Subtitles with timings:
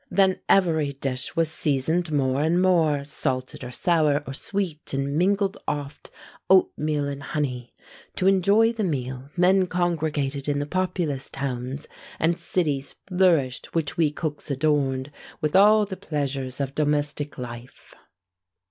[0.09, 5.59] Then every dish was season'd more and more, Salted, or sour, or sweet, and mingled
[5.67, 6.09] oft
[6.49, 7.71] Oatmeal and honey.
[8.15, 11.85] To enjoy the meal Men congregated in the populous towns,
[12.19, 17.93] And cities flourish'd which we cooks adorn'd With all the pleasures of domestic life.